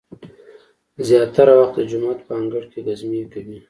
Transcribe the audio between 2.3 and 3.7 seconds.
انګړ کې ګزمې کوي.